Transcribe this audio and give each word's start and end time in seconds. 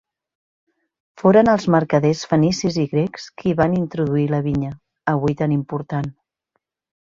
Foren 1.21 1.51
els 1.53 1.67
mercaders 1.75 2.23
fenicis 2.33 2.81
i 2.85 2.87
grecs 2.95 3.29
qui 3.43 3.53
hi 3.53 3.55
van 3.61 3.77
introduir 3.83 4.27
la 4.35 4.43
vinya, 4.51 4.75
avui 5.17 5.41
tan 5.45 5.57
important. 5.61 6.13